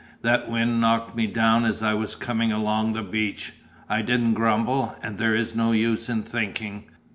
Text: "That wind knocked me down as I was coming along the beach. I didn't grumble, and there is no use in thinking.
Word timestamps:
"That 0.23 0.49
wind 0.49 0.81
knocked 0.81 1.15
me 1.15 1.27
down 1.27 1.63
as 1.63 1.83
I 1.83 1.93
was 1.93 2.15
coming 2.15 2.51
along 2.51 2.93
the 2.93 3.03
beach. 3.03 3.53
I 3.87 4.01
didn't 4.01 4.33
grumble, 4.33 4.95
and 5.03 5.19
there 5.19 5.35
is 5.35 5.53
no 5.53 5.73
use 5.73 6.09
in 6.09 6.23
thinking. 6.23 6.85